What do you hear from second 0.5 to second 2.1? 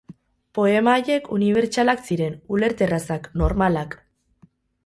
Poema haiek unibertsalak